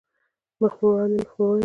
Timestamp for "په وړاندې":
0.79-1.17, 1.37-1.59